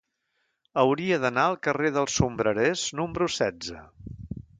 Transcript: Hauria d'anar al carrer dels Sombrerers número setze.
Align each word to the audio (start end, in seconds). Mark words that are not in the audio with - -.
Hauria 0.83 1.19
d'anar 1.25 1.43
al 1.49 1.57
carrer 1.67 1.91
dels 1.97 2.15
Sombrerers 2.21 2.87
número 3.01 3.29
setze. 3.35 3.79